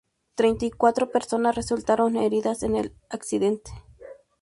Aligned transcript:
Treinta 0.33 0.65
y 0.65 0.71
cuatro 0.71 1.11
personas 1.11 1.53
resultaron 1.53 2.15
heridas 2.17 2.63
en 2.63 2.75
el 2.75 2.95
accidente 3.11 3.69